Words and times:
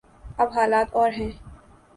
اب 0.37 0.49
حالات 0.55 0.93
اور 0.93 1.11
ہیں۔ 1.11 1.31